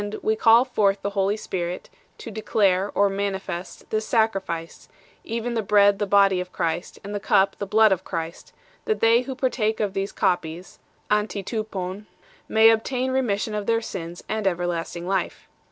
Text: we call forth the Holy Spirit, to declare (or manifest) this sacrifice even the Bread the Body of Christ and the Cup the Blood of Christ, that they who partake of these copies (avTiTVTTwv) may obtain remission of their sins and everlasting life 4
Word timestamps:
we 0.23 0.35
call 0.35 0.65
forth 0.65 0.99
the 1.03 1.11
Holy 1.11 1.37
Spirit, 1.37 1.87
to 2.17 2.31
declare 2.31 2.91
(or 2.95 3.07
manifest) 3.07 3.87
this 3.91 4.03
sacrifice 4.03 4.89
even 5.23 5.53
the 5.53 5.61
Bread 5.61 5.99
the 5.99 6.07
Body 6.07 6.41
of 6.41 6.51
Christ 6.51 6.97
and 7.03 7.13
the 7.13 7.19
Cup 7.19 7.55
the 7.59 7.67
Blood 7.67 7.91
of 7.91 8.03
Christ, 8.03 8.51
that 8.85 8.99
they 8.99 9.21
who 9.21 9.35
partake 9.35 9.79
of 9.79 9.93
these 9.93 10.11
copies 10.11 10.79
(avTiTVTTwv) 11.11 12.05
may 12.49 12.71
obtain 12.71 13.11
remission 13.11 13.53
of 13.53 13.67
their 13.67 13.79
sins 13.79 14.23
and 14.27 14.47
everlasting 14.47 15.07
life 15.07 15.41
4 15.45 15.47